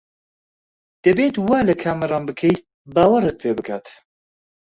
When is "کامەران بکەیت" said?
1.83-2.61